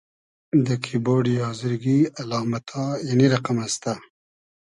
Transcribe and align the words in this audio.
دۂ 0.65 0.75
کیبۉرۮی 0.83 1.35
آزرگی 1.49 1.97
الامئتا 2.21 2.83
اېنی 3.05 3.27
رئقئم 3.33 3.57
استۂ: 3.65 3.93